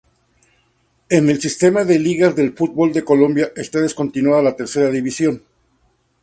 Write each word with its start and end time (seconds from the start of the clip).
En 1.09 1.29
el 1.29 1.39
sistema 1.39 1.83
de 1.83 1.99
ligas 1.99 2.35
del 2.35 2.53
fútbol 2.57 2.91
de 2.91 3.03
Colombia 3.03 3.51
está 3.55 3.79
descontinuada 3.81 4.41
la 4.41 4.55
tercera 4.55 4.89
división. 4.89 5.43